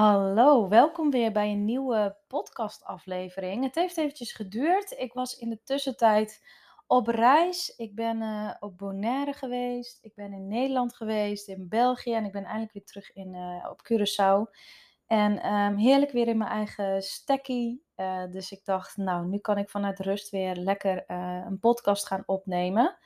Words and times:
Hallo, 0.00 0.68
welkom 0.68 1.10
weer 1.10 1.32
bij 1.32 1.50
een 1.50 1.64
nieuwe 1.64 2.16
podcastaflevering. 2.28 3.64
Het 3.64 3.74
heeft 3.74 3.96
eventjes 3.96 4.32
geduurd. 4.32 4.90
Ik 4.98 5.12
was 5.12 5.38
in 5.38 5.50
de 5.50 5.62
tussentijd 5.64 6.46
op 6.86 7.06
reis. 7.06 7.74
Ik 7.76 7.94
ben 7.94 8.22
eh, 8.22 8.54
op 8.60 8.78
Bonaire 8.78 9.32
geweest. 9.32 9.98
Ik 10.02 10.14
ben 10.14 10.32
in 10.32 10.48
Nederland 10.48 10.96
geweest, 10.96 11.48
in 11.48 11.68
België 11.68 12.14
en 12.14 12.24
ik 12.24 12.32
ben 12.32 12.44
eindelijk 12.44 12.72
weer 12.72 12.84
terug 12.84 13.12
in, 13.12 13.34
eh, 13.34 13.70
op 13.70 13.80
Curaçao. 13.92 14.58
En 15.06 15.42
ehm, 15.42 15.76
heerlijk 15.76 16.10
weer 16.10 16.28
in 16.28 16.38
mijn 16.38 16.50
eigen 16.50 17.02
stekkie. 17.02 17.84
Eh, 17.94 18.24
dus 18.30 18.52
ik 18.52 18.64
dacht, 18.64 18.96
nou, 18.96 19.26
nu 19.26 19.38
kan 19.38 19.58
ik 19.58 19.70
vanuit 19.70 19.98
rust 19.98 20.30
weer 20.30 20.56
lekker 20.56 21.04
een 21.46 21.58
podcast 21.58 22.06
gaan 22.06 22.22
opnemen. 22.26 22.98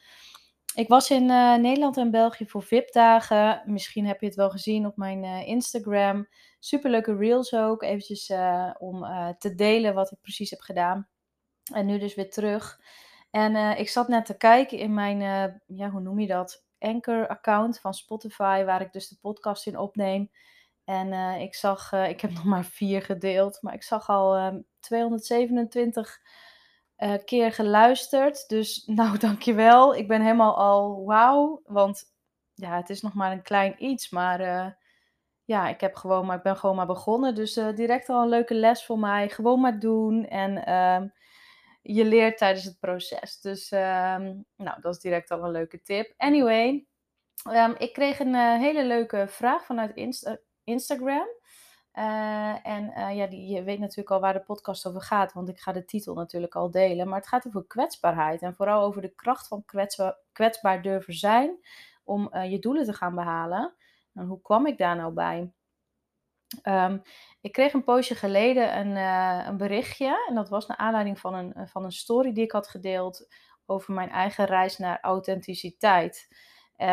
Ik 0.75 0.89
was 0.89 1.11
in 1.11 1.27
Nederland 1.61 1.97
en 1.97 2.11
België 2.11 2.47
voor 2.47 2.63
VIP-dagen. 2.63 3.63
Misschien 3.67 4.07
heb 4.07 4.21
je 4.21 4.27
het 4.27 4.35
wel 4.35 4.51
gezien 4.51 4.87
op 4.87 4.97
mijn 4.97 5.25
Instagram. 5.47 6.27
Superleuke 6.65 7.17
reels 7.17 7.55
ook. 7.55 7.83
Eventjes 7.83 8.31
uh, 8.31 8.71
om 8.79 9.07
te 9.39 9.55
delen 9.55 9.95
wat 9.95 10.11
ik 10.11 10.21
precies 10.21 10.51
heb 10.51 10.61
gedaan. 10.61 11.09
En 11.73 11.87
nu 11.87 11.99
dus 11.99 12.15
weer 12.15 12.31
terug. 12.31 12.81
En 13.31 13.79
ik 13.79 13.89
zat 13.89 14.09
net 14.09 14.27
te 14.27 14.37
kijken 14.37 14.79
in 14.79 14.95
mijn, 14.95 15.21
ja, 15.67 15.91
hoe 15.91 16.01
noem 16.01 16.21
je 16.21 16.27
dat? 16.27 16.65
Anchor-account 16.79 17.81
van 17.81 17.95
Spotify, 17.95 18.65
waar 18.65 18.81
ik 18.81 18.93
dus 18.93 19.09
de 19.09 19.17
podcast 19.21 19.67
in 19.67 19.79
opneem. 19.79 20.31
En 20.85 21.13
ik 21.41 21.55
zag, 21.55 21.93
ik 21.93 22.21
heb 22.21 22.33
nog 22.35 22.45
maar 22.45 22.65
vier 22.65 23.03
gedeeld, 23.03 23.59
maar 23.63 23.75
ik 23.75 23.83
zag 23.83 24.09
al 24.09 24.63
227 24.81 26.21
uh, 26.99 27.15
keer 27.25 27.53
geluisterd. 27.53 28.49
Dus 28.49 28.83
nou, 28.87 29.19
dankjewel. 29.19 29.95
Ik 29.95 30.09
ben 30.09 30.23
helemaal 30.23 30.57
al 30.57 31.05
wauw. 31.05 31.63
Want 31.65 32.05
ja, 32.55 32.77
het 32.77 32.91
is 32.91 33.03
nog 33.03 33.15
maar 33.15 33.33
een 33.33 33.43
klein 33.43 33.85
iets. 33.85 34.11
Maar 34.11 34.77
ja, 35.45 35.69
ik, 35.69 35.81
heb 35.81 35.95
gewoon 35.95 36.27
maar, 36.27 36.37
ik 36.37 36.43
ben 36.43 36.57
gewoon 36.57 36.77
maar 36.77 36.87
begonnen. 36.87 37.35
Dus 37.35 37.57
uh, 37.57 37.75
direct 37.75 38.09
al 38.09 38.23
een 38.23 38.29
leuke 38.29 38.55
les 38.55 38.85
voor 38.85 38.99
mij. 38.99 39.29
Gewoon 39.29 39.61
maar 39.61 39.79
doen. 39.79 40.27
En 40.27 40.69
uh, 40.69 41.11
je 41.83 42.05
leert 42.05 42.39
tijdens 42.39 42.65
het 42.65 42.81
proces. 42.81 43.41
Dus 43.41 43.71
um, 43.73 44.45
nou, 44.57 44.81
dat 44.81 44.95
is 44.95 45.01
direct 45.01 45.31
al 45.31 45.45
een 45.45 45.51
leuke 45.51 45.83
tip. 45.83 46.15
Anyway, 46.17 46.87
um, 47.51 47.75
ik 47.79 47.93
kreeg 47.93 48.19
een 48.19 48.35
hele 48.35 48.85
leuke 48.85 49.25
vraag 49.29 49.65
vanuit 49.65 49.95
Insta 49.95 50.39
Instagram. 50.65 51.29
Uh, 51.95 52.67
en 52.67 53.15
ja, 53.15 53.27
je 53.31 53.63
weet 53.63 53.79
natuurlijk 53.79 54.11
al 54.11 54.21
waar 54.21 54.33
de 54.33 54.41
podcast 54.41 54.87
over 54.87 55.03
gaat, 55.03 55.33
want 55.33 55.49
ik 55.49 55.61
ga 55.61 55.73
de 55.73 55.85
titel 55.85 56.15
natuurlijk 56.15 56.55
al 56.55 56.71
delen. 56.71 57.09
Maar 57.09 57.19
het 57.19 57.29
gaat 57.29 57.47
over 57.47 57.67
kwetsbaarheid 57.67 58.43
en 58.43 58.55
vooral 58.55 58.83
over 58.83 59.03
de 59.03 59.15
kracht 59.15 59.49
van 59.49 59.65
kwetsbaar, 59.65 60.19
kwetsbaar 60.33 60.83
durven 60.83 61.15
zijn 61.15 61.59
om 62.05 62.37
je 62.37 62.59
doelen 62.59 62.85
te 62.85 62.93
gaan 62.93 63.15
behalen. 63.15 63.75
En 64.15 64.27
hoe 64.27 64.41
kwam 64.41 64.67
ik 64.67 64.79
daar 64.79 64.97
nou 64.97 65.13
bij? 65.13 65.53
Um, 66.63 67.03
ik 67.41 67.53
kreeg 67.53 67.73
een 67.73 67.85
poosje 67.85 68.15
geleden 68.15 68.79
een, 68.79 68.97
een, 69.49 69.57
berichtje 69.57 70.25
en 70.29 70.35
dat 70.35 70.49
was 70.49 70.67
naar 70.67 70.77
aanleiding 70.77 71.21
van 71.21 71.35
een, 71.35 71.69
van 71.69 71.85
een 71.85 71.93
story 71.93 72.33
die 72.33 72.45
ik 72.45 72.53
had 72.53 72.69
gedeeld 72.69 73.29
over 73.67 73.95
mijn 73.95 74.11
eigen 74.11 74.45
reis 74.45 74.79
naar 74.79 74.99
authenticiteit. 75.01 76.29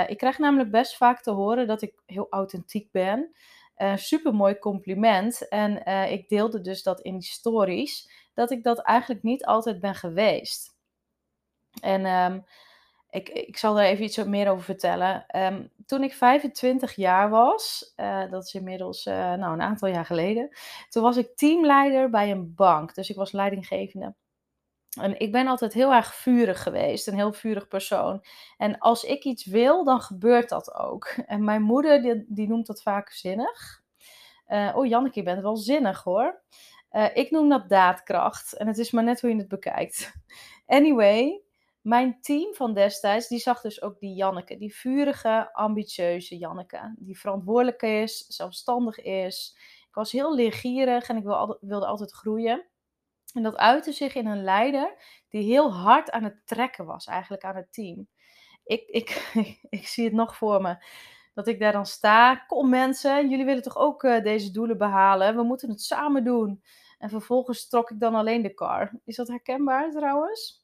ik 0.08 0.18
krijg 0.18 0.38
namelijk 0.38 0.72
best 0.72 0.98
vaak 0.98 1.22
te 1.22 1.32
horen 1.32 1.68
dat 1.68 1.82
ik 1.82 2.02
heel 2.06 2.28
authentiek 2.30 2.92
ben. 2.92 3.36
Uh, 3.78 3.96
super 3.96 4.34
mooi 4.34 4.58
compliment. 4.58 5.48
En 5.48 5.86
ik 6.12 6.30
deelde 6.30 6.62
dus 6.62 6.84
dat 6.84 7.02
in 7.02 7.14
die 7.14 7.30
stories, 7.30 8.12
dat 8.34 8.52
ik 8.52 8.64
dat 8.64 8.80
eigenlijk 8.80 9.24
niet 9.24 9.46
altijd 9.46 9.80
ben 9.80 9.96
geweest. 9.96 10.76
En 11.82 12.06
um, 12.06 12.46
ik, 13.12 13.30
ik 13.30 13.58
zal 13.58 13.74
daar 13.74 13.86
even 13.86 14.04
iets 14.04 14.24
meer 14.24 14.50
over 14.50 14.64
vertellen. 14.64 15.26
Um, 15.36 15.72
toen 15.86 16.04
ik 16.04 16.14
25 16.14 16.96
jaar 16.96 17.30
was, 17.30 17.94
uh, 17.98 18.32
dat 18.32 18.44
is 18.46 18.54
inmiddels 18.54 19.04
nou, 19.04 19.54
een 19.54 19.62
aantal 19.62 19.88
jaar 19.88 20.06
geleden, 20.06 20.50
toen 20.90 21.04
was 21.04 21.18
ik 21.18 21.36
teamleider 21.36 22.10
bij 22.10 22.32
een 22.32 22.56
bank. 22.56 22.96
Dus 22.96 23.10
ik 23.10 23.16
was 23.16 23.32
leidinggevende. 23.32 24.16
En 25.00 25.20
ik 25.20 25.32
ben 25.32 25.48
altijd 25.48 25.74
heel 25.74 25.94
erg 25.94 26.16
vurig 26.16 26.64
geweest, 26.64 27.08
een 27.08 27.16
heel 27.16 27.34
vurig 27.34 27.68
persoon. 27.68 28.24
En 28.58 28.78
als 28.78 29.04
ik 29.04 29.24
iets 29.24 29.46
wil, 29.46 29.84
dan 29.84 30.02
gebeurt 30.02 30.50
dat 30.50 30.74
ook. 30.76 31.06
En 31.26 31.44
mijn 31.44 31.62
moeder, 31.62 32.24
die, 32.28 32.48
noemt 32.48 32.68
dat 32.68 32.82
vaak 32.82 33.10
zinnig. 33.10 33.82
Uh, 34.48 34.72
oh, 34.76 34.86
Janneke, 34.86 35.20
je 35.20 35.26
bent 35.26 35.42
wel 35.42 35.56
zinnig 35.56 36.04
hoor. 36.04 36.42
Ik 37.14 37.32
noem 37.32 37.50
dat 37.50 37.70
daadkracht. 37.70 38.54
En 38.54 38.68
het 38.68 38.78
is 38.78 38.92
maar 38.92 39.04
net 39.04 39.22
hoe 39.22 39.30
je 39.30 39.36
het 39.36 39.48
bekijkt. 39.48 40.14
Anyway, 40.66 41.42
mijn 41.82 42.22
team 42.22 42.54
van 42.54 42.74
destijds, 42.74 43.28
die 43.28 43.40
zag 43.40 43.62
dus 43.62 43.82
ook 43.82 44.00
die 44.00 44.16
Janneke. 44.16 44.58
Die 44.58 44.76
vurige, 44.76 45.54
ambitieuze 45.54 46.38
Janneke. 46.38 46.94
Die 46.98 47.20
verantwoordelijk 47.20 47.82
is, 47.82 48.26
zelfstandig 48.28 49.00
is. 49.00 49.58
Ik 49.88 49.96
was 49.96 50.12
heel 50.12 50.36
leergierig 50.36 51.10
en 51.10 51.18
ik 51.18 51.24
wilde 51.60 51.86
altijd 51.86 52.12
groeien. 52.12 52.66
En 53.34 53.44
dat 53.44 53.56
uitte 53.56 53.92
zich 53.92 54.16
in 54.16 54.28
een 54.28 54.44
leider 54.44 54.96
die 55.30 55.44
heel 55.44 55.74
hard 55.74 56.12
aan 56.12 56.24
het 56.24 56.42
trekken 56.46 56.86
was, 56.86 57.06
eigenlijk 57.06 57.44
aan 57.44 57.56
het 57.56 57.74
team. 57.74 58.08
Ik, 58.64 58.88
ik, 58.88 59.32
ik 59.70 59.88
zie 59.88 60.04
het 60.04 60.14
nog 60.14 60.36
voor 60.36 60.62
me. 60.62 60.86
Dat 61.34 61.48
ik 61.48 61.60
daar 61.60 61.72
dan 61.72 61.86
sta. 61.86 62.36
Kom 62.36 62.70
mensen, 62.70 63.30
jullie 63.30 63.46
willen 63.46 63.64
toch 63.64 63.78
ook 63.78 64.04
uh, 64.04 64.24
deze 64.24 64.52
doelen 64.52 64.78
behalen? 64.78 65.36
We 65.36 65.44
moeten 65.44 65.70
het 65.70 65.82
samen 65.82 66.24
doen. 66.24 66.64
En 66.98 67.10
vervolgens 67.10 67.68
trok 67.68 67.92
ik 67.92 68.00
dan 68.00 68.16
alleen 68.16 68.42
de 68.42 68.54
car. 68.54 69.00
Is 69.06 69.16
dat 69.16 69.28
herkenbaar 69.28 69.92
trouwens? 69.92 70.61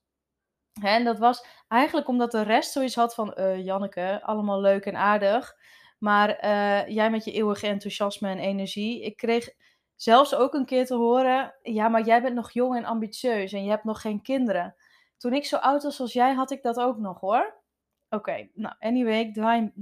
En 0.81 1.03
dat 1.03 1.19
was 1.19 1.45
eigenlijk 1.67 2.07
omdat 2.07 2.31
de 2.31 2.41
rest 2.41 2.71
zoiets 2.71 2.95
had 2.95 3.13
van... 3.13 3.33
Uh, 3.37 3.65
Janneke, 3.65 4.19
allemaal 4.23 4.61
leuk 4.61 4.85
en 4.85 4.95
aardig. 4.95 5.55
Maar 5.97 6.45
uh, 6.45 6.87
jij 6.87 7.09
met 7.09 7.23
je 7.25 7.31
eeuwige 7.31 7.67
enthousiasme 7.67 8.29
en 8.29 8.39
energie. 8.39 9.03
Ik 9.03 9.17
kreeg 9.17 9.49
zelfs 9.95 10.35
ook 10.35 10.53
een 10.53 10.65
keer 10.65 10.85
te 10.85 10.95
horen: 10.95 11.55
ja, 11.61 11.87
maar 11.87 12.05
jij 12.05 12.21
bent 12.21 12.35
nog 12.35 12.51
jong 12.51 12.75
en 12.75 12.85
ambitieus 12.85 13.53
en 13.53 13.63
je 13.63 13.69
hebt 13.69 13.83
nog 13.83 14.01
geen 14.01 14.21
kinderen. 14.21 14.75
Toen 15.17 15.33
ik 15.33 15.45
zo 15.45 15.55
oud 15.55 15.83
was 15.83 15.99
als 15.99 16.13
jij, 16.13 16.33
had 16.33 16.51
ik 16.51 16.61
dat 16.61 16.77
ook 16.77 16.97
nog 16.97 17.19
hoor. 17.19 17.61
Oké, 18.09 18.49
nou, 18.53 18.75
anyway, 18.79 19.19
ik 19.19 19.33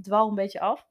dwaal 0.02 0.28
een 0.28 0.36
beetje 0.36 0.60
af. 0.60 0.88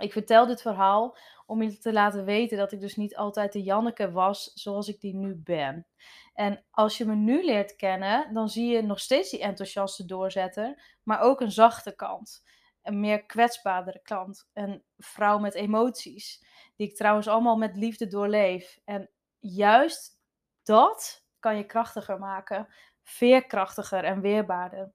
Ik 0.00 0.12
vertel 0.12 0.46
dit 0.46 0.62
verhaal 0.62 1.16
om 1.50 1.62
je 1.62 1.78
te 1.78 1.92
laten 1.92 2.24
weten 2.24 2.58
dat 2.58 2.72
ik 2.72 2.80
dus 2.80 2.96
niet 2.96 3.16
altijd 3.16 3.52
de 3.52 3.62
Janneke 3.62 4.10
was 4.10 4.52
zoals 4.54 4.88
ik 4.88 5.00
die 5.00 5.14
nu 5.14 5.34
ben. 5.34 5.86
En 6.34 6.64
als 6.70 6.98
je 6.98 7.04
me 7.04 7.14
nu 7.14 7.44
leert 7.44 7.76
kennen, 7.76 8.34
dan 8.34 8.48
zie 8.48 8.72
je 8.72 8.82
nog 8.82 9.00
steeds 9.00 9.30
die 9.30 9.40
enthousiaste 9.40 10.04
doorzetter, 10.04 10.98
maar 11.02 11.20
ook 11.20 11.40
een 11.40 11.52
zachte 11.52 11.94
kant. 11.94 12.44
Een 12.82 13.00
meer 13.00 13.24
kwetsbaardere 13.24 14.00
kant. 14.02 14.48
Een 14.52 14.82
vrouw 14.98 15.38
met 15.38 15.54
emoties 15.54 16.44
die 16.76 16.88
ik 16.88 16.96
trouwens 16.96 17.28
allemaal 17.28 17.56
met 17.56 17.76
liefde 17.76 18.06
doorleef. 18.06 18.78
En 18.84 19.10
juist 19.38 20.20
dat 20.62 21.26
kan 21.38 21.56
je 21.56 21.64
krachtiger 21.66 22.18
maken, 22.18 22.68
veerkrachtiger 23.02 24.04
en 24.04 24.20
weerbaarder. 24.20 24.92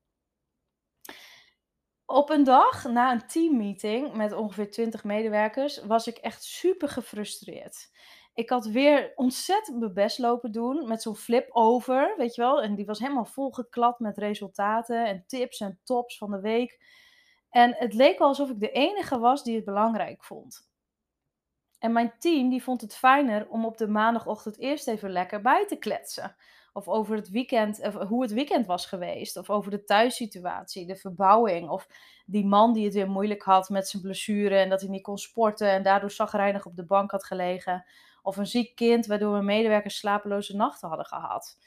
Op 2.06 2.30
een 2.30 2.44
dag 2.44 2.84
na 2.84 3.12
een 3.12 3.28
teammeeting 3.28 4.14
met 4.14 4.34
ongeveer 4.34 4.72
20 4.72 5.04
medewerkers 5.04 5.84
was 5.84 6.08
ik 6.08 6.18
echt 6.18 6.44
super 6.44 6.90
gefrustreerd. 6.90 7.92
Ik 8.34 8.50
had 8.50 8.66
weer 8.66 9.12
ontzettend 9.16 9.80
mijn 9.80 9.94
best 9.94 10.18
lopen 10.18 10.52
doen 10.52 10.88
met 10.88 11.02
zo'n 11.02 11.16
flip 11.16 11.50
over, 11.52 12.14
weet 12.18 12.36
je 12.36 12.42
wel. 12.42 12.62
En 12.62 12.76
die 12.76 12.86
was 12.86 13.00
helemaal 13.00 13.26
volgeklapt 13.26 14.00
met 14.00 14.18
resultaten 14.18 15.06
en 15.06 15.24
tips 15.28 15.60
en 15.60 15.80
tops 15.84 16.18
van 16.18 16.32
de 16.32 16.40
week. 16.40 16.80
En 17.50 17.76
het 17.78 17.94
leek 17.94 18.20
wel 18.20 18.28
alsof 18.28 18.50
ik 18.50 18.60
de 18.60 18.72
enige 18.72 19.20
was 19.20 19.44
die 19.44 19.56
het 19.56 19.66
belangrijk 19.66 20.24
vond. 20.24 20.70
En 21.80 21.92
mijn 21.92 22.14
team 22.20 22.50
die 22.50 22.64
vond 22.64 22.82
het 22.82 22.96
fijner 22.96 23.50
om 23.50 23.66
op 23.66 23.78
de 23.78 23.88
maandagochtend 23.88 24.60
eerst 24.60 24.88
even 24.88 25.12
lekker 25.12 25.42
bij 25.42 25.66
te 25.66 25.76
kletsen. 25.76 26.36
Of 26.76 26.88
over 26.88 27.16
het 27.16 27.30
weekend, 27.30 27.82
of 27.82 27.94
hoe 27.94 28.22
het 28.22 28.32
weekend 28.32 28.66
was 28.66 28.86
geweest. 28.86 29.38
Of 29.38 29.50
over 29.50 29.72
de 29.72 29.84
thuissituatie, 29.84 30.88
de 30.88 30.96
verbouwing. 30.96 31.70
Of 31.70 31.88
die 32.26 32.46
man 32.46 32.74
die 32.74 32.86
het 32.86 32.94
weer 32.94 33.10
moeilijk 33.10 33.44
had 33.44 33.70
met 33.70 33.88
zijn 33.88 34.02
blessure 34.02 34.56
en 34.56 34.70
dat 34.70 34.82
hij 34.82 34.90
niet 34.90 35.04
kon 35.04 35.18
sporten 35.18 35.70
en 35.70 35.84
daardoor 35.84 36.12
zagrijnig 36.12 36.66
op 36.66 36.76
de 36.76 36.86
bank 36.86 37.12
had 37.12 37.26
gelegen. 37.26 37.86
Of 38.22 38.38
een 38.38 38.48
ziek 38.48 38.76
kind 38.76 39.06
waardoor 39.06 39.32
mijn 39.32 39.46
medewerkers 39.46 39.98
slapeloze 39.98 40.56
nachten 40.56 40.88
hadden 40.88 41.06
gehad. 41.06 41.58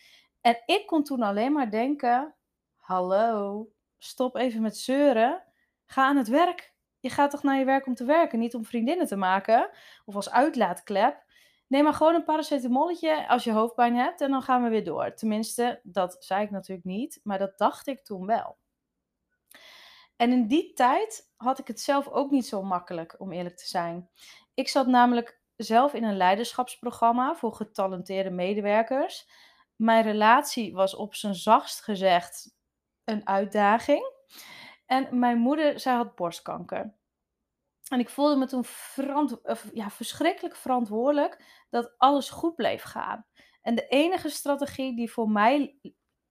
En 0.40 0.62
ik 0.66 0.86
kon 0.86 1.02
toen 1.04 1.22
alleen 1.22 1.52
maar 1.52 1.70
denken: 1.70 2.34
hallo, 2.76 3.68
stop 3.98 4.36
even 4.36 4.62
met 4.62 4.76
zeuren. 4.76 5.42
Ga 5.86 6.06
aan 6.06 6.16
het 6.16 6.28
werk. 6.28 6.74
Je 7.00 7.10
gaat 7.10 7.30
toch 7.30 7.42
naar 7.42 7.58
je 7.58 7.64
werk 7.64 7.86
om 7.86 7.94
te 7.94 8.04
werken, 8.04 8.38
niet 8.38 8.54
om 8.54 8.64
vriendinnen 8.64 9.06
te 9.06 9.16
maken 9.16 9.70
of 10.04 10.14
als 10.14 10.30
uitlaatklep. 10.30 11.26
Neem 11.68 11.84
maar 11.84 11.94
gewoon 11.94 12.14
een 12.14 12.24
paracetamolletje 12.24 13.28
als 13.28 13.44
je 13.44 13.52
hoofdpijn 13.52 13.96
hebt 13.96 14.20
en 14.20 14.30
dan 14.30 14.42
gaan 14.42 14.62
we 14.62 14.68
weer 14.68 14.84
door. 14.84 15.14
Tenminste, 15.14 15.80
dat 15.82 16.16
zei 16.18 16.44
ik 16.44 16.50
natuurlijk 16.50 16.86
niet, 16.86 17.20
maar 17.22 17.38
dat 17.38 17.58
dacht 17.58 17.86
ik 17.86 18.04
toen 18.04 18.26
wel. 18.26 18.58
En 20.16 20.32
in 20.32 20.46
die 20.46 20.72
tijd 20.72 21.32
had 21.36 21.58
ik 21.58 21.66
het 21.66 21.80
zelf 21.80 22.08
ook 22.08 22.30
niet 22.30 22.46
zo 22.46 22.62
makkelijk, 22.62 23.14
om 23.18 23.32
eerlijk 23.32 23.56
te 23.56 23.66
zijn. 23.66 24.10
Ik 24.54 24.68
zat 24.68 24.86
namelijk 24.86 25.40
zelf 25.56 25.94
in 25.94 26.04
een 26.04 26.16
leiderschapsprogramma 26.16 27.34
voor 27.34 27.52
getalenteerde 27.52 28.30
medewerkers. 28.30 29.28
Mijn 29.76 30.02
relatie 30.02 30.74
was 30.74 30.94
op 30.94 31.14
zijn 31.14 31.34
zachtst 31.34 31.82
gezegd 31.82 32.56
een 33.04 33.26
uitdaging. 33.26 34.12
En 34.86 35.18
mijn 35.18 35.38
moeder, 35.38 35.80
zij 35.80 35.94
had 35.94 36.14
borstkanker. 36.14 36.97
En 37.88 38.00
ik 38.00 38.08
voelde 38.08 38.36
me 38.36 38.46
toen 38.46 38.64
ja, 39.72 39.90
verschrikkelijk 39.90 40.56
verantwoordelijk 40.56 41.64
dat 41.70 41.94
alles 41.96 42.30
goed 42.30 42.54
bleef 42.54 42.82
gaan. 42.82 43.26
En 43.62 43.74
de 43.74 43.86
enige 43.86 44.28
strategie 44.28 44.96
die 44.96 45.10
voor 45.10 45.30
mij 45.30 45.78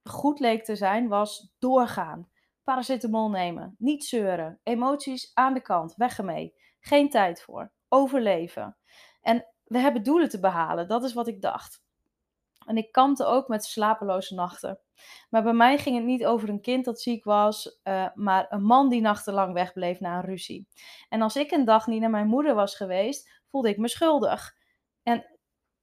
goed 0.04 0.40
leek 0.40 0.64
te 0.64 0.76
zijn, 0.76 1.08
was 1.08 1.56
doorgaan. 1.60 2.30
Paracetamol 2.64 3.30
nemen, 3.30 3.76
niet 3.78 4.06
zeuren, 4.06 4.60
emoties 4.64 5.32
aan 5.34 5.54
de 5.54 5.62
kant, 5.62 5.96
weg 5.96 6.18
ermee. 6.18 6.54
Geen 6.80 7.10
tijd 7.10 7.42
voor, 7.42 7.72
overleven. 7.88 8.78
En 9.22 9.46
we 9.64 9.80
hebben 9.80 10.04
doelen 10.04 10.30
te 10.30 10.40
behalen, 10.40 10.88
dat 10.88 11.04
is 11.04 11.14
wat 11.14 11.28
ik 11.28 11.42
dacht. 11.42 11.86
En 12.68 12.78
ik 12.78 12.92
kampte 12.92 13.26
ook 13.26 13.48
met 13.48 13.66
slapeloze 13.66 14.36
nachten. 14.36 14.80
Maar 15.30 15.44
bij 15.44 15.54
mij 15.54 15.78
ging 15.78 15.96
het 15.96 16.06
niet 16.06 16.26
over 16.26 16.50
een 16.50 16.62
kind 16.62 16.86
dat 16.86 17.02
ziek 17.02 17.24
was, 17.24 17.80
uh, 17.84 18.08
maar 18.14 18.46
een 18.50 18.64
man 18.64 18.90
die 18.90 19.02
nachtenlang 19.02 19.54
wegbleef 19.54 20.00
na 20.00 20.16
een 20.16 20.26
ruzie. 20.26 20.68
En 21.10 21.22
als 21.22 21.36
ik 21.36 21.52
een 21.52 21.66
dag 21.66 21.88
niet 21.88 22.02
naar 22.02 22.10
mijn 22.10 22.28
moeder 22.28 22.56
was 22.56 22.76
geweest, 22.76 23.42
voelde 23.48 23.70
ik 23.70 23.78
me 23.78 23.88
schuldig. 23.88 24.56
En 25.04 25.26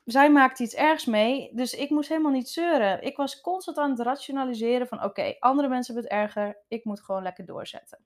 zij 0.05 0.31
maakte 0.31 0.63
iets 0.63 0.75
ergs 0.75 1.05
mee, 1.05 1.55
dus 1.55 1.75
ik 1.75 1.91
moest 1.91 2.09
helemaal 2.09 2.33
niet 2.33 2.49
zeuren. 2.49 3.03
Ik 3.03 3.17
was 3.17 3.41
constant 3.41 3.79
aan 3.79 3.91
het 3.91 4.01
rationaliseren 4.01 4.89
van 4.89 5.05
oké, 5.05 5.37
andere 5.39 5.69
mensen 5.69 5.95
hebben 5.95 6.13
het 6.13 6.21
erger, 6.21 6.63
ik 6.69 6.85
moet 6.85 7.01
gewoon 7.01 7.23
lekker 7.23 7.47
doorzetten. 7.47 8.05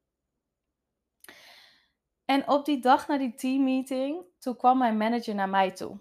En 2.24 2.48
op 2.48 2.64
die 2.64 2.80
dag 2.80 3.08
na 3.08 3.18
die 3.18 3.34
teammeeting, 3.34 4.24
toen 4.38 4.56
kwam 4.56 4.78
mijn 4.78 4.96
manager 4.96 5.34
naar 5.34 5.48
mij 5.48 5.72
toe. 5.72 5.98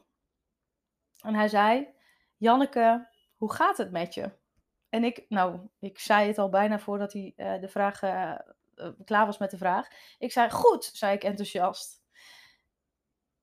En 1.18 1.36
hij 1.36 1.48
zei, 1.48 1.96
Janneke, 2.38 3.08
hoe 3.36 3.54
gaat 3.54 3.78
het 3.78 3.92
met 3.92 4.14
je? 4.14 4.32
En 4.90 5.04
ik, 5.04 5.26
nou, 5.30 5.60
ik 5.80 6.00
zei 6.00 6.28
het 6.28 6.38
al 6.38 6.50
bijna 6.50 6.80
voordat 6.80 7.14
hij 7.14 7.34
uh, 7.36 7.62
de 7.62 7.68
vraag 7.68 8.02
uh, 8.02 8.36
klaar 9.06 9.26
was 9.26 9.38
met 9.38 9.52
de 9.52 9.58
vraag. 9.58 9.88
Ik 10.18 10.32
zei, 10.32 10.50
goed, 10.50 10.84
zei 10.84 11.16
ik 11.16 11.24
enthousiast. 11.24 12.02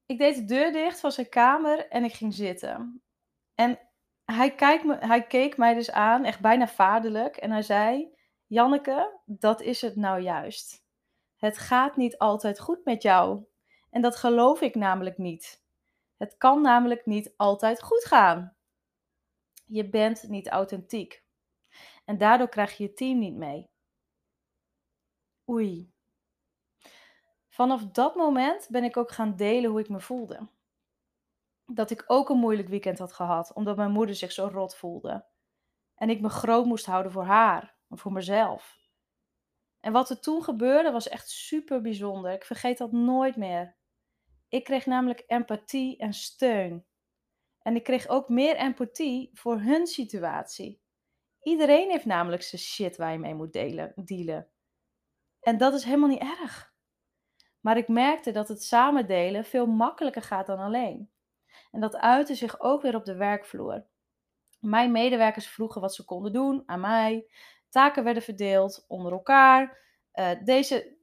Ik 0.06 0.18
deed 0.18 0.36
de 0.36 0.44
deur 0.44 0.72
dicht 0.72 1.00
van 1.00 1.12
zijn 1.12 1.28
kamer 1.28 1.88
en 1.88 2.04
ik 2.04 2.12
ging 2.12 2.34
zitten. 2.34 3.02
En 3.54 3.78
hij, 4.24 4.54
kijkt 4.54 4.84
me, 4.84 4.96
hij 4.96 5.26
keek 5.26 5.56
mij 5.56 5.74
dus 5.74 5.90
aan, 5.90 6.24
echt 6.24 6.40
bijna 6.40 6.68
vaderlijk. 6.68 7.36
En 7.36 7.50
hij 7.50 7.62
zei, 7.62 8.16
Janneke, 8.46 9.20
dat 9.24 9.60
is 9.60 9.80
het 9.80 9.96
nou 9.96 10.20
juist. 10.20 10.84
Het 11.36 11.58
gaat 11.58 11.96
niet 11.96 12.18
altijd 12.18 12.60
goed 12.60 12.84
met 12.84 13.02
jou. 13.02 13.44
En 13.90 14.02
dat 14.02 14.16
geloof 14.16 14.60
ik 14.60 14.74
namelijk 14.74 15.18
niet. 15.18 15.62
Het 16.16 16.36
kan 16.36 16.62
namelijk 16.62 17.06
niet 17.06 17.34
altijd 17.36 17.82
goed 17.82 18.04
gaan. 18.04 18.53
Je 19.64 19.88
bent 19.88 20.28
niet 20.28 20.48
authentiek. 20.48 21.24
En 22.04 22.18
daardoor 22.18 22.48
krijg 22.48 22.76
je 22.76 22.82
je 22.84 22.92
team 22.92 23.18
niet 23.18 23.34
mee. 23.34 23.70
Oei. 25.50 25.92
Vanaf 27.48 27.84
dat 27.84 28.14
moment 28.14 28.66
ben 28.70 28.84
ik 28.84 28.96
ook 28.96 29.10
gaan 29.10 29.36
delen 29.36 29.70
hoe 29.70 29.80
ik 29.80 29.88
me 29.88 30.00
voelde. 30.00 30.48
Dat 31.66 31.90
ik 31.90 32.04
ook 32.06 32.28
een 32.28 32.38
moeilijk 32.38 32.68
weekend 32.68 32.98
had 32.98 33.12
gehad, 33.12 33.52
omdat 33.52 33.76
mijn 33.76 33.90
moeder 33.90 34.14
zich 34.14 34.32
zo 34.32 34.48
rot 34.52 34.76
voelde. 34.76 35.24
En 35.94 36.10
ik 36.10 36.20
me 36.20 36.28
groot 36.28 36.64
moest 36.66 36.86
houden 36.86 37.12
voor 37.12 37.24
haar, 37.24 37.76
en 37.88 37.98
voor 37.98 38.12
mezelf. 38.12 38.78
En 39.80 39.92
wat 39.92 40.10
er 40.10 40.20
toen 40.20 40.42
gebeurde 40.42 40.90
was 40.90 41.08
echt 41.08 41.30
super 41.30 41.80
bijzonder. 41.80 42.32
Ik 42.32 42.44
vergeet 42.44 42.78
dat 42.78 42.92
nooit 42.92 43.36
meer. 43.36 43.76
Ik 44.48 44.64
kreeg 44.64 44.86
namelijk 44.86 45.24
empathie 45.26 45.96
en 45.96 46.12
steun. 46.12 46.84
En 47.64 47.74
ik 47.74 47.82
kreeg 47.82 48.08
ook 48.08 48.28
meer 48.28 48.56
empathie 48.56 49.30
voor 49.32 49.60
hun 49.60 49.86
situatie. 49.86 50.82
Iedereen 51.42 51.90
heeft 51.90 52.04
namelijk 52.04 52.42
zijn 52.42 52.62
shit 52.62 52.96
waar 52.96 53.12
je 53.12 53.18
mee 53.18 53.34
moet 53.34 53.52
delen, 53.52 53.92
dealen. 54.04 54.48
En 55.40 55.58
dat 55.58 55.74
is 55.74 55.84
helemaal 55.84 56.08
niet 56.08 56.38
erg. 56.40 56.72
Maar 57.60 57.76
ik 57.76 57.88
merkte 57.88 58.30
dat 58.30 58.48
het 58.48 58.62
samen 58.62 59.06
delen 59.06 59.44
veel 59.44 59.66
makkelijker 59.66 60.22
gaat 60.22 60.46
dan 60.46 60.58
alleen. 60.58 61.10
En 61.70 61.80
dat 61.80 61.96
uitte 61.96 62.34
zich 62.34 62.60
ook 62.60 62.82
weer 62.82 62.94
op 62.94 63.04
de 63.04 63.14
werkvloer. 63.14 63.86
Mijn 64.60 64.92
medewerkers 64.92 65.48
vroegen 65.48 65.80
wat 65.80 65.94
ze 65.94 66.04
konden 66.04 66.32
doen 66.32 66.62
aan 66.66 66.80
mij. 66.80 67.30
Taken 67.68 68.04
werden 68.04 68.22
verdeeld 68.22 68.84
onder 68.88 69.12
elkaar. 69.12 69.78
Uh, 70.14 70.30
deze, 70.44 70.96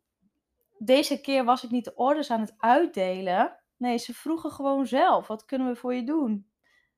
deze 0.78 1.22
keer 1.22 1.44
was 1.44 1.64
ik 1.64 1.70
niet 1.70 1.86
de 1.86 1.96
orders 1.96 2.32
aan 2.32 2.42
het 2.42 2.54
uitdelen. 2.58 3.60
Nee, 3.78 3.98
ze 3.98 4.14
vroegen 4.14 4.52
gewoon 4.52 4.88
zelf: 4.88 5.28
wat 5.28 5.46
kunnen 5.46 5.68
we 5.68 5.76
voor 5.76 5.94
je 5.94 6.04
doen? 6.04 6.51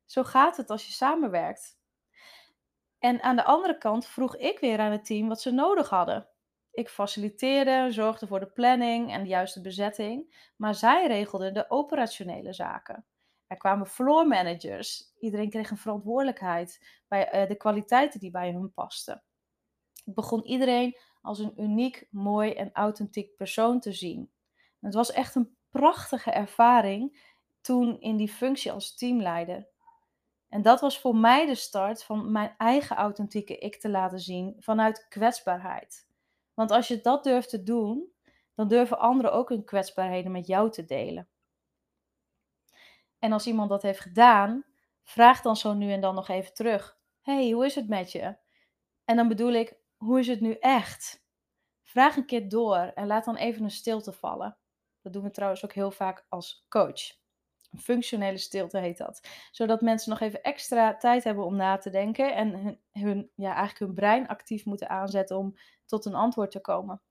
Zo 0.06 0.24
gaat 0.24 0.58
het 0.58 0.70
als 0.70 0.86
je 0.86 0.92
samenwerkt. 0.92 1.78
En 3.00 3.22
aan 3.22 3.36
de 3.36 3.44
andere 3.44 3.78
kant 3.78 4.06
vroeg 4.06 4.36
ik 4.36 4.60
weer 4.60 4.80
aan 4.80 4.92
het 4.92 5.06
team 5.06 5.28
wat 5.28 5.42
ze 5.42 5.52
nodig 5.52 5.90
hadden. 5.90 6.28
Ik 6.72 6.90
faciliteerde, 6.90 7.92
zorgde 7.92 8.28
voor 8.28 8.40
de 8.40 8.52
planning 8.52 9.12
en 9.12 9.22
de 9.22 9.30
juiste 9.30 9.62
bezetting, 9.62 10.50
maar 10.56 10.76
zij 10.76 11.08
regelden 11.08 11.54
de 11.54 11.70
operationele 11.70 12.54
zaken. 12.54 13.06
Er 13.48 13.58
kwamen 13.58 13.88
floor 13.88 14.28
managers. 14.28 15.14
Iedereen 15.20 15.50
kreeg 15.50 15.72
een 15.72 15.78
verantwoordelijkheid 15.78 17.02
bij 17.08 17.42
uh, 17.42 17.48
de 17.48 17.56
kwaliteiten 17.56 18.20
die 18.20 18.32
bij 18.32 18.52
hun 18.52 18.74
pasten. 18.74 19.24
Ik 20.06 20.14
begon 20.14 20.46
iedereen 20.46 20.98
als 21.22 21.40
een 21.40 21.62
uniek, 21.62 22.08
mooi 22.10 22.54
en 22.54 22.72
authentiek 22.72 23.36
persoon 23.36 23.80
te 23.80 23.92
zien. 23.92 24.32
Het 24.80 24.94
was 24.94 25.12
echt 25.12 25.36
een 25.36 25.58
prachtige 25.70 26.32
ervaring 26.32 27.32
toen 27.62 28.00
in 28.00 28.18
die 28.18 28.30
functie 28.30 28.72
als 28.72 28.96
teamleider. 28.96 29.68
En 30.54 30.62
dat 30.62 30.82
was 30.82 31.00
voor 31.00 31.16
mij 31.16 31.46
de 31.46 31.56
start 31.56 32.04
van 32.04 32.32
mijn 32.32 32.54
eigen 32.58 32.96
authentieke 32.96 33.58
ik 33.58 33.76
te 33.76 33.90
laten 33.90 34.20
zien 34.20 34.56
vanuit 34.60 35.08
kwetsbaarheid. 35.10 36.08
Want 36.54 36.72
als 36.72 36.88
je 36.88 37.02
dat 37.02 37.24
durft 37.24 37.50
te 37.50 37.64
doen, 37.64 38.12
dan 38.56 38.68
durven 38.68 39.00
anderen 39.00 39.34
ook 39.34 39.50
hun 39.50 39.64
kwetsbaarheden 39.64 40.32
met 40.32 40.48
jou 40.48 40.72
te 40.72 40.86
delen. 40.86 41.28
En 43.20 43.32
als 43.32 43.48
iemand 43.48 43.70
dat 43.70 43.82
heeft 43.82 44.00
gedaan, 44.00 44.66
vraag 45.04 45.42
dan 45.42 45.56
zo 45.56 45.74
nu 45.74 45.92
en 45.92 46.02
dan 46.02 46.16
nog 46.16 46.28
even 46.28 46.54
terug: 46.54 46.98
hey, 47.22 47.52
hoe 47.52 47.66
is 47.66 47.76
het 47.76 47.88
met 47.88 48.12
je? 48.12 48.36
En 49.06 49.16
dan 49.16 49.28
bedoel 49.28 49.52
ik: 49.52 49.78
hoe 49.98 50.20
is 50.20 50.28
het 50.28 50.42
nu 50.42 50.54
echt? 50.60 51.26
Vraag 51.84 52.16
een 52.16 52.26
keer 52.26 52.50
door 52.50 52.78
en 52.78 53.08
laat 53.08 53.26
dan 53.26 53.36
even 53.36 53.64
een 53.64 53.72
stilte 53.72 54.12
vallen. 54.12 54.58
Dat 55.02 55.14
doen 55.14 55.24
we 55.24 55.32
trouwens 55.32 55.64
ook 55.64 55.74
heel 55.74 55.92
vaak 55.92 56.26
als 56.30 56.66
coach. 56.70 57.23
Functionele 57.78 58.38
stilte 58.38 58.78
heet 58.78 58.98
dat. 58.98 59.28
Zodat 59.52 59.82
mensen 59.82 60.10
nog 60.10 60.20
even 60.20 60.44
extra 60.44 60.98
tijd 60.98 61.24
hebben 61.24 61.46
om 61.46 61.56
na 61.56 61.78
te 61.78 61.90
denken 61.90 62.36
en 62.36 62.56
hun, 62.56 62.80
hun, 62.92 63.32
ja, 63.36 63.54
eigenlijk 63.54 63.80
hun 63.80 63.94
brein 63.94 64.28
actief 64.28 64.66
moeten 64.66 64.90
aanzetten 64.90 65.38
om 65.38 65.56
tot 65.86 66.06
een 66.06 66.16
antwoord 66.16 66.52
te 66.52 66.62
komen. 66.62 67.02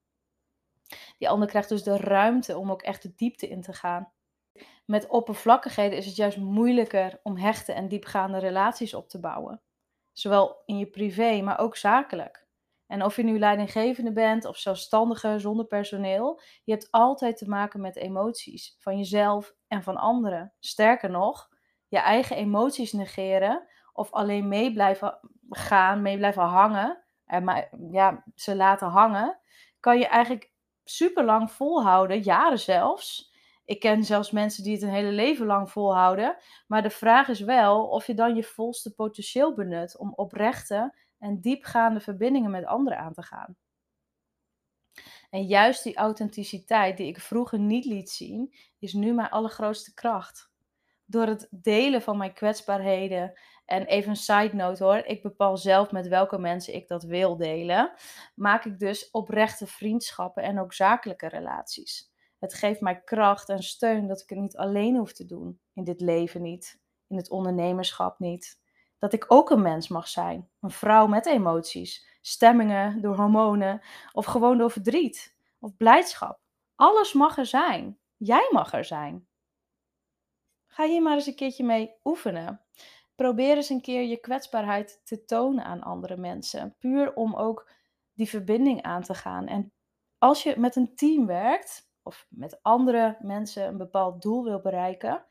Die 1.18 1.28
ander 1.28 1.48
krijgt 1.48 1.68
dus 1.68 1.82
de 1.82 1.96
ruimte 1.96 2.58
om 2.58 2.70
ook 2.70 2.82
echt 2.82 3.02
de 3.02 3.14
diepte 3.14 3.48
in 3.48 3.62
te 3.62 3.72
gaan. 3.72 4.12
Met 4.84 5.08
oppervlakkigheden 5.08 5.98
is 5.98 6.06
het 6.06 6.16
juist 6.16 6.36
moeilijker 6.36 7.20
om 7.22 7.36
hechte 7.36 7.72
en 7.72 7.88
diepgaande 7.88 8.38
relaties 8.38 8.94
op 8.94 9.08
te 9.08 9.20
bouwen. 9.20 9.62
Zowel 10.12 10.62
in 10.64 10.78
je 10.78 10.86
privé, 10.86 11.40
maar 11.40 11.58
ook 11.58 11.76
zakelijk. 11.76 12.46
En 12.92 13.04
of 13.04 13.16
je 13.16 13.22
nu 13.22 13.38
leidinggevende 13.38 14.12
bent 14.12 14.44
of 14.44 14.56
zelfstandige 14.56 15.38
zonder 15.38 15.66
personeel, 15.66 16.40
je 16.64 16.72
hebt 16.72 16.90
altijd 16.90 17.36
te 17.36 17.48
maken 17.48 17.80
met 17.80 17.96
emoties 17.96 18.76
van 18.78 18.96
jezelf 18.96 19.54
en 19.68 19.82
van 19.82 19.96
anderen. 19.96 20.52
Sterker 20.58 21.10
nog, 21.10 21.48
je 21.88 21.98
eigen 21.98 22.36
emoties 22.36 22.92
negeren 22.92 23.68
of 23.92 24.12
alleen 24.12 24.48
mee 24.48 24.72
blijven 24.72 25.18
gaan, 25.50 26.02
mee 26.02 26.16
blijven 26.16 26.42
hangen, 26.42 27.04
en 27.24 27.68
ja, 27.90 28.24
ze 28.34 28.56
laten 28.56 28.88
hangen, 28.88 29.40
kan 29.80 29.98
je 29.98 30.06
eigenlijk 30.06 30.52
super 30.84 31.24
lang 31.24 31.50
volhouden, 31.50 32.20
jaren 32.20 32.58
zelfs. 32.58 33.32
Ik 33.64 33.80
ken 33.80 34.04
zelfs 34.04 34.30
mensen 34.30 34.62
die 34.64 34.72
het 34.72 34.82
een 34.82 34.88
hele 34.88 35.12
leven 35.12 35.46
lang 35.46 35.70
volhouden. 35.70 36.36
Maar 36.66 36.82
de 36.82 36.90
vraag 36.90 37.28
is 37.28 37.40
wel 37.40 37.88
of 37.88 38.06
je 38.06 38.14
dan 38.14 38.34
je 38.34 38.42
volste 38.42 38.94
potentieel 38.94 39.54
benut 39.54 39.98
om 39.98 40.12
oprechte 40.14 40.94
en 41.22 41.40
diepgaande 41.40 42.00
verbindingen 42.00 42.50
met 42.50 42.64
anderen 42.64 42.98
aan 42.98 43.12
te 43.12 43.22
gaan. 43.22 43.56
En 45.30 45.46
juist 45.46 45.82
die 45.82 45.96
authenticiteit 45.96 46.96
die 46.96 47.06
ik 47.06 47.20
vroeger 47.20 47.58
niet 47.58 47.84
liet 47.84 48.10
zien, 48.10 48.54
is 48.78 48.92
nu 48.92 49.12
mijn 49.12 49.28
allergrootste 49.28 49.94
kracht. 49.94 50.50
Door 51.04 51.26
het 51.26 51.48
delen 51.50 52.02
van 52.02 52.16
mijn 52.16 52.32
kwetsbaarheden. 52.32 53.40
En 53.64 53.84
even 53.84 54.10
een 54.10 54.16
side 54.16 54.54
note 54.54 54.84
hoor, 54.84 54.96
ik 54.96 55.22
bepaal 55.22 55.56
zelf 55.56 55.92
met 55.92 56.08
welke 56.08 56.38
mensen 56.38 56.74
ik 56.74 56.88
dat 56.88 57.02
wil 57.02 57.36
delen. 57.36 57.92
Maak 58.34 58.64
ik 58.64 58.78
dus 58.78 59.10
oprechte 59.10 59.66
vriendschappen 59.66 60.42
en 60.42 60.60
ook 60.60 60.72
zakelijke 60.72 61.28
relaties. 61.28 62.10
Het 62.38 62.54
geeft 62.54 62.80
mij 62.80 63.02
kracht 63.02 63.48
en 63.48 63.62
steun 63.62 64.06
dat 64.06 64.20
ik 64.20 64.28
het 64.28 64.38
niet 64.38 64.56
alleen 64.56 64.96
hoef 64.96 65.12
te 65.12 65.26
doen. 65.26 65.60
In 65.72 65.84
dit 65.84 66.00
leven 66.00 66.42
niet, 66.42 66.80
in 67.06 67.16
het 67.16 67.30
ondernemerschap 67.30 68.18
niet 68.18 68.61
dat 69.02 69.12
ik 69.12 69.24
ook 69.28 69.50
een 69.50 69.62
mens 69.62 69.88
mag 69.88 70.08
zijn. 70.08 70.48
Een 70.60 70.70
vrouw 70.70 71.06
met 71.06 71.26
emoties, 71.26 72.06
stemmingen 72.20 73.00
door 73.00 73.16
hormonen 73.16 73.82
of 74.12 74.24
gewoon 74.24 74.58
door 74.58 74.70
verdriet 74.70 75.36
of 75.58 75.76
blijdschap. 75.76 76.40
Alles 76.74 77.12
mag 77.12 77.38
er 77.38 77.46
zijn. 77.46 77.98
Jij 78.16 78.48
mag 78.52 78.72
er 78.72 78.84
zijn. 78.84 79.26
Ga 80.66 80.86
hier 80.86 81.02
maar 81.02 81.14
eens 81.14 81.26
een 81.26 81.34
keertje 81.34 81.64
mee 81.64 81.94
oefenen. 82.04 82.60
Probeer 83.14 83.56
eens 83.56 83.68
een 83.68 83.80
keer 83.80 84.02
je 84.02 84.16
kwetsbaarheid 84.16 85.00
te 85.04 85.24
tonen 85.24 85.64
aan 85.64 85.82
andere 85.82 86.16
mensen. 86.16 86.76
Puur 86.78 87.14
om 87.14 87.34
ook 87.34 87.70
die 88.12 88.28
verbinding 88.28 88.82
aan 88.82 89.02
te 89.02 89.14
gaan. 89.14 89.46
En 89.46 89.72
als 90.18 90.42
je 90.42 90.54
met 90.58 90.76
een 90.76 90.94
team 90.94 91.26
werkt, 91.26 91.90
of 92.02 92.26
met 92.28 92.62
andere 92.62 93.16
mensen 93.20 93.66
een 93.66 93.78
bepaald 93.78 94.22
doel 94.22 94.44
wil 94.44 94.60
bereiken, 94.60 95.24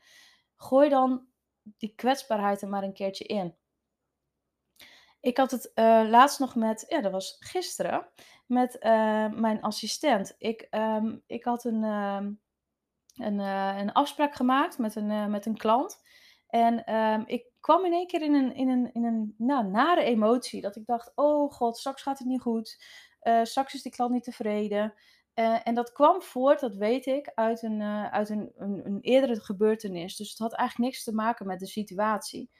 gooi 0.56 0.88
dan 0.88 1.26
die 1.62 1.94
kwetsbaarheid 1.94 2.62
er 2.62 2.68
maar 2.68 2.82
een 2.82 2.92
keertje 2.92 3.24
in. 3.24 3.60
Ik 5.22 5.36
had 5.36 5.50
het 5.50 5.70
uh, 5.74 6.04
laatst 6.08 6.38
nog 6.38 6.54
met, 6.54 6.84
ja, 6.88 7.00
dat 7.00 7.12
was 7.12 7.36
gisteren, 7.40 8.08
met 8.46 8.76
uh, 8.80 9.28
mijn 9.32 9.60
assistent. 9.60 10.34
Ik, 10.38 10.66
um, 10.70 11.22
ik 11.26 11.44
had 11.44 11.64
een, 11.64 11.82
um, 11.84 12.40
een, 13.16 13.38
uh, 13.38 13.78
een 13.78 13.92
afspraak 13.92 14.34
gemaakt 14.34 14.78
met 14.78 14.94
een, 14.94 15.30
met 15.30 15.46
een 15.46 15.56
klant. 15.56 16.02
En 16.46 16.94
um, 16.94 17.22
ik 17.26 17.46
kwam 17.60 17.84
in 17.84 17.92
één 17.92 18.06
keer 18.06 18.22
in 18.22 18.34
een, 18.34 18.54
in 18.54 18.68
een, 18.68 18.92
in 18.92 19.04
een 19.04 19.34
nou, 19.38 19.66
nare 19.66 20.02
emotie. 20.02 20.60
Dat 20.60 20.76
ik 20.76 20.86
dacht, 20.86 21.12
oh 21.14 21.52
god, 21.52 21.78
straks 21.78 22.02
gaat 22.02 22.18
het 22.18 22.28
niet 22.28 22.40
goed. 22.40 22.84
straks 23.42 23.74
is 23.74 23.82
die 23.82 23.92
klant 23.92 24.12
niet 24.12 24.24
tevreden. 24.24 24.94
en 25.64 25.74
dat 25.74 25.92
kwam 25.92 26.22
voort, 26.22 26.60
dat 26.60 26.74
weet 26.74 27.06
ik, 27.06 27.30
uit, 27.34 27.62
een, 27.62 27.82
uit 28.10 28.28
een, 28.28 28.52
een, 28.56 28.80
een 28.84 29.00
eerdere 29.00 29.40
gebeurtenis. 29.40 30.16
Dus 30.16 30.30
het 30.30 30.38
had 30.38 30.52
eigenlijk 30.52 30.90
niks 30.90 31.04
te 31.04 31.14
maken 31.14 31.46
met 31.46 31.58
de 31.58 31.66
situatie. 31.66 32.50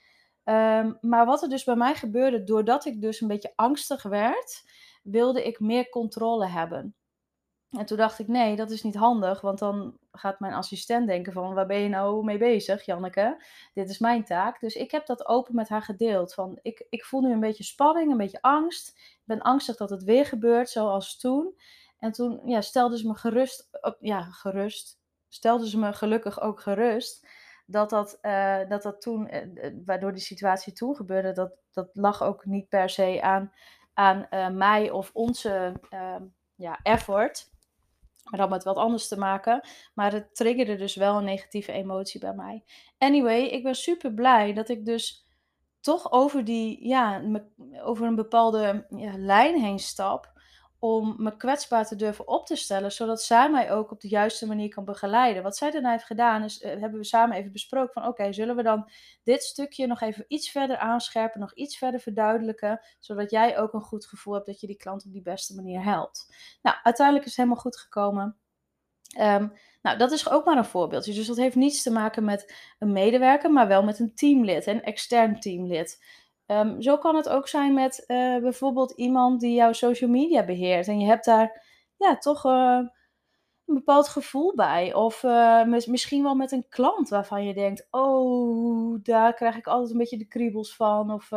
Um, 0.44 0.98
maar 1.00 1.26
wat 1.26 1.42
er 1.42 1.48
dus 1.48 1.64
bij 1.64 1.76
mij 1.76 1.94
gebeurde, 1.94 2.44
doordat 2.44 2.84
ik 2.84 3.00
dus 3.00 3.20
een 3.20 3.28
beetje 3.28 3.52
angstig 3.56 4.02
werd, 4.02 4.62
wilde 5.02 5.46
ik 5.46 5.60
meer 5.60 5.88
controle 5.88 6.46
hebben. 6.46 6.94
En 7.70 7.86
toen 7.86 7.96
dacht 7.96 8.18
ik, 8.18 8.28
nee, 8.28 8.56
dat 8.56 8.70
is 8.70 8.82
niet 8.82 8.94
handig, 8.94 9.40
want 9.40 9.58
dan 9.58 9.96
gaat 10.12 10.40
mijn 10.40 10.52
assistent 10.52 11.06
denken 11.06 11.32
van, 11.32 11.54
waar 11.54 11.66
ben 11.66 11.78
je 11.78 11.88
nou 11.88 12.24
mee 12.24 12.38
bezig, 12.38 12.84
Janneke? 12.84 13.44
Dit 13.74 13.90
is 13.90 13.98
mijn 13.98 14.24
taak. 14.24 14.60
Dus 14.60 14.74
ik 14.74 14.90
heb 14.90 15.06
dat 15.06 15.26
open 15.26 15.54
met 15.54 15.68
haar 15.68 15.82
gedeeld. 15.82 16.34
Van, 16.34 16.58
ik, 16.62 16.86
ik 16.90 17.04
voel 17.04 17.20
nu 17.20 17.32
een 17.32 17.40
beetje 17.40 17.64
spanning, 17.64 18.10
een 18.10 18.16
beetje 18.16 18.42
angst. 18.42 18.88
Ik 18.96 19.22
ben 19.24 19.40
angstig 19.42 19.76
dat 19.76 19.90
het 19.90 20.02
weer 20.04 20.26
gebeurt, 20.26 20.70
zoals 20.70 21.18
toen. 21.18 21.54
En 21.98 22.12
toen 22.12 22.40
ja, 22.44 22.60
stelde 22.60 22.98
ze 22.98 23.06
me 23.06 23.14
gerust, 23.14 23.68
ja, 24.00 24.22
gerust, 24.22 25.00
stelde 25.28 25.68
ze 25.68 25.78
me 25.78 25.92
gelukkig 25.92 26.40
ook 26.40 26.60
gerust 26.60 27.26
dat 27.72 27.90
dat, 27.90 28.18
uh, 28.22 28.58
dat, 28.68 28.82
dat 28.82 29.00
toen, 29.00 29.34
uh, 29.34 29.72
waardoor 29.84 30.12
die 30.12 30.22
situatie 30.22 30.72
toen 30.72 30.96
gebeurde, 30.96 31.32
dat, 31.32 31.52
dat 31.72 31.90
lag 31.92 32.22
ook 32.22 32.44
niet 32.44 32.68
per 32.68 32.90
se 32.90 33.22
aan, 33.22 33.52
aan 33.94 34.56
mij 34.56 34.90
of 34.90 35.10
onze 35.12 35.72
ehm, 35.90 36.22
ja, 36.54 36.78
effort. 36.82 37.50
Maar 38.30 38.40
dat 38.40 38.50
met 38.50 38.64
wat 38.64 38.76
anders 38.76 39.08
te 39.08 39.18
maken. 39.18 39.60
Maar 39.94 40.12
het 40.12 40.34
triggerde 40.34 40.76
dus 40.76 40.94
wel 40.94 41.16
een 41.16 41.24
negatieve 41.24 41.72
emotie 41.72 42.20
bij 42.20 42.34
mij. 42.34 42.64
Anyway, 42.98 43.42
ik 43.42 43.62
ben 43.62 43.74
super 43.74 44.12
blij 44.12 44.52
dat 44.52 44.68
ik 44.68 44.84
dus 44.84 45.26
toch 45.80 46.12
over, 46.12 46.44
die, 46.44 46.88
ja, 46.88 47.22
over 47.82 48.06
een 48.06 48.14
bepaalde 48.14 48.86
lijn 49.16 49.60
heen 49.60 49.78
stap 49.78 50.31
om 50.84 51.14
me 51.18 51.36
kwetsbaar 51.36 51.86
te 51.86 51.96
durven 51.96 52.28
op 52.28 52.46
te 52.46 52.56
stellen, 52.56 52.92
zodat 52.92 53.22
zij 53.22 53.50
mij 53.50 53.72
ook 53.72 53.90
op 53.90 54.00
de 54.00 54.08
juiste 54.08 54.46
manier 54.46 54.68
kan 54.68 54.84
begeleiden. 54.84 55.42
Wat 55.42 55.56
zij 55.56 55.70
daarna 55.70 55.90
heeft 55.90 56.04
gedaan, 56.04 56.44
is, 56.44 56.62
uh, 56.62 56.70
hebben 56.70 56.98
we 56.98 57.04
samen 57.04 57.36
even 57.36 57.52
besproken 57.52 57.92
van 57.92 58.06
oké, 58.06 58.32
zullen 58.32 58.56
we 58.56 58.62
dan 58.62 58.90
dit 59.22 59.42
stukje 59.42 59.86
nog 59.86 60.00
even 60.00 60.24
iets 60.28 60.50
verder 60.50 60.76
aanscherpen, 60.76 61.40
nog 61.40 61.54
iets 61.54 61.78
verder 61.78 62.00
verduidelijken, 62.00 62.80
zodat 63.00 63.30
jij 63.30 63.58
ook 63.58 63.72
een 63.72 63.80
goed 63.80 64.06
gevoel 64.06 64.34
hebt 64.34 64.46
dat 64.46 64.60
je 64.60 64.66
die 64.66 64.76
klant 64.76 65.04
op 65.04 65.12
die 65.12 65.22
beste 65.22 65.54
manier 65.54 65.82
helpt. 65.82 66.34
Nou, 66.62 66.76
uiteindelijk 66.82 67.26
is 67.26 67.36
het 67.36 67.44
helemaal 67.44 67.62
goed 67.62 67.78
gekomen. 67.78 68.36
Um, 69.20 69.52
nou, 69.82 69.98
dat 69.98 70.12
is 70.12 70.30
ook 70.30 70.44
maar 70.44 70.56
een 70.56 70.64
voorbeeldje. 70.64 71.14
Dus 71.14 71.26
dat 71.26 71.36
heeft 71.36 71.56
niets 71.56 71.82
te 71.82 71.90
maken 71.90 72.24
met 72.24 72.54
een 72.78 72.92
medewerker, 72.92 73.52
maar 73.52 73.68
wel 73.68 73.82
met 73.82 73.98
een 73.98 74.14
teamlid, 74.14 74.66
een 74.66 74.82
extern 74.82 75.40
teamlid. 75.40 76.04
Um, 76.60 76.82
zo 76.82 76.98
kan 76.98 77.16
het 77.16 77.28
ook 77.28 77.48
zijn 77.48 77.74
met 77.74 78.04
uh, 78.06 78.38
bijvoorbeeld 78.38 78.90
iemand 78.90 79.40
die 79.40 79.54
jouw 79.54 79.72
social 79.72 80.10
media 80.10 80.44
beheert. 80.44 80.88
En 80.88 81.00
je 81.00 81.06
hebt 81.06 81.24
daar 81.24 81.64
ja, 81.96 82.16
toch 82.16 82.44
uh, 82.44 82.78
een 83.66 83.74
bepaald 83.74 84.08
gevoel 84.08 84.54
bij. 84.54 84.94
Of 84.94 85.22
uh, 85.22 85.64
misschien 85.64 86.22
wel 86.22 86.34
met 86.34 86.52
een 86.52 86.68
klant 86.68 87.08
waarvan 87.08 87.44
je 87.44 87.54
denkt: 87.54 87.86
oh, 87.90 88.98
daar 89.02 89.34
krijg 89.34 89.56
ik 89.56 89.66
altijd 89.66 89.90
een 89.90 89.98
beetje 89.98 90.18
de 90.18 90.26
kriebels 90.26 90.76
van. 90.76 91.12
Of 91.12 91.30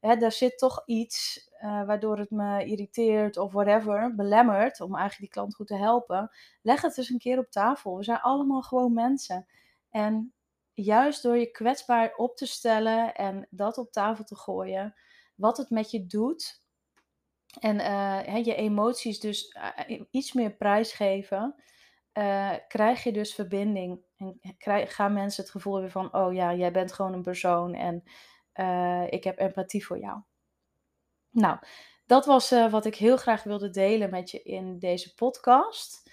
hè, 0.00 0.16
daar 0.16 0.32
zit 0.32 0.58
toch 0.58 0.82
iets 0.86 1.46
waardoor 1.60 2.18
het 2.18 2.30
me 2.30 2.64
irriteert 2.64 3.36
of 3.36 3.52
whatever, 3.52 4.14
belemmert 4.14 4.80
om 4.80 4.96
eigenlijk 4.96 5.20
die 5.20 5.40
klant 5.40 5.54
goed 5.54 5.66
te 5.66 5.76
helpen. 5.76 6.30
Leg 6.62 6.82
het 6.82 6.98
eens 6.98 7.08
een 7.08 7.18
keer 7.18 7.38
op 7.38 7.50
tafel. 7.50 7.96
We 7.96 8.04
zijn 8.04 8.20
allemaal 8.20 8.62
gewoon 8.62 8.92
mensen. 8.92 9.46
En 9.90 10.32
juist 10.82 11.22
door 11.22 11.36
je 11.36 11.50
kwetsbaar 11.50 12.14
op 12.16 12.36
te 12.36 12.46
stellen 12.46 13.14
en 13.14 13.46
dat 13.50 13.78
op 13.78 13.92
tafel 13.92 14.24
te 14.24 14.36
gooien, 14.36 14.94
wat 15.34 15.56
het 15.56 15.70
met 15.70 15.90
je 15.90 16.06
doet. 16.06 16.62
En 17.60 17.76
uh, 17.76 18.44
je 18.44 18.54
emoties 18.54 19.20
dus 19.20 19.56
uh, 19.88 20.00
iets 20.10 20.32
meer 20.32 20.56
prijsgeven, 20.56 21.54
uh, 22.18 22.54
krijg 22.68 23.02
je 23.02 23.12
dus 23.12 23.34
verbinding. 23.34 24.04
En 24.16 24.40
krijg, 24.58 24.94
gaan 24.94 25.12
mensen 25.12 25.42
het 25.42 25.52
gevoel 25.52 25.72
hebben 25.72 25.92
van, 25.92 26.14
oh 26.14 26.34
ja, 26.34 26.54
jij 26.54 26.72
bent 26.72 26.92
gewoon 26.92 27.12
een 27.12 27.22
persoon 27.22 27.74
en 27.74 28.02
ik 29.10 29.24
heb 29.24 29.38
empathie 29.38 29.86
voor 29.86 29.98
jou. 29.98 30.20
Nou, 31.30 31.58
dat 32.06 32.26
was 32.26 32.50
wat 32.50 32.84
ik 32.84 32.94
heel 32.94 33.16
graag 33.16 33.42
wilde 33.42 33.70
delen 33.70 34.10
met 34.10 34.30
je 34.30 34.42
in 34.42 34.78
deze 34.78 35.14
podcast. 35.14 36.07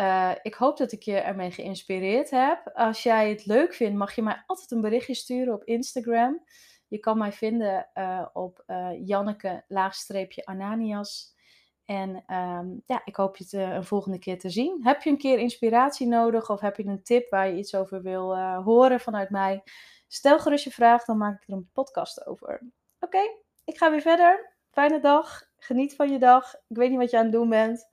Uh, 0.00 0.30
ik 0.42 0.54
hoop 0.54 0.76
dat 0.76 0.92
ik 0.92 1.02
je 1.02 1.16
ermee 1.16 1.50
geïnspireerd 1.50 2.30
heb. 2.30 2.70
Als 2.74 3.02
jij 3.02 3.30
het 3.30 3.46
leuk 3.46 3.74
vindt, 3.74 3.96
mag 3.96 4.14
je 4.14 4.22
mij 4.22 4.42
altijd 4.46 4.70
een 4.70 4.80
berichtje 4.80 5.14
sturen 5.14 5.54
op 5.54 5.64
Instagram. 5.64 6.44
Je 6.88 6.98
kan 6.98 7.18
mij 7.18 7.32
vinden 7.32 7.88
uh, 7.94 8.26
op 8.32 8.62
uh, 8.66 9.06
Janneke-Ananias. 9.06 11.38
En 11.84 12.34
um, 12.34 12.82
ja, 12.86 13.02
ik 13.04 13.16
hoop 13.16 13.36
je 13.36 13.46
te, 13.46 13.60
een 13.60 13.84
volgende 13.84 14.18
keer 14.18 14.38
te 14.38 14.50
zien. 14.50 14.80
Heb 14.82 15.02
je 15.02 15.10
een 15.10 15.18
keer 15.18 15.38
inspiratie 15.38 16.06
nodig 16.06 16.50
of 16.50 16.60
heb 16.60 16.76
je 16.76 16.86
een 16.86 17.02
tip 17.02 17.30
waar 17.30 17.48
je 17.48 17.56
iets 17.56 17.74
over 17.74 18.02
wil 18.02 18.38
horen 18.38 19.00
vanuit 19.00 19.30
mij? 19.30 19.62
Stel 20.08 20.38
gerust 20.38 20.64
je 20.64 20.70
vraag, 20.70 21.04
dan 21.04 21.16
maak 21.16 21.42
ik 21.42 21.48
er 21.48 21.54
een 21.54 21.70
podcast 21.72 22.26
over. 22.26 22.70
Oké, 23.00 23.20
ik 23.64 23.78
ga 23.78 23.90
weer 23.90 24.00
verder. 24.00 24.56
Fijne 24.70 25.00
dag. 25.00 25.42
Geniet 25.58 25.94
van 25.94 26.12
je 26.12 26.18
dag. 26.18 26.54
Ik 26.54 26.76
weet 26.76 26.90
niet 26.90 26.98
wat 26.98 27.10
je 27.10 27.16
aan 27.16 27.22
het 27.22 27.32
doen 27.32 27.48
bent. 27.48 27.88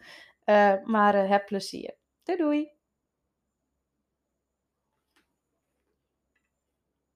Uh, 0.49 0.73
maar 0.83 1.15
uh, 1.15 1.29
heb 1.29 1.45
plezier. 1.45 1.95
Doei 2.23 2.37
doei! 2.37 2.76